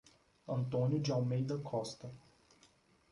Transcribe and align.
Antônio 0.47 0.99
de 0.99 1.11
Almeida 1.11 1.59
Costa 1.59 2.11